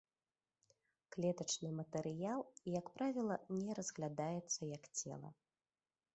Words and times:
Клетачны 1.15 1.69
матэрыял, 1.81 2.41
як 2.79 2.91
правіла, 2.97 3.35
не 3.61 3.71
разглядаецца 3.83 4.61
як 4.75 4.83
цела. 4.97 5.29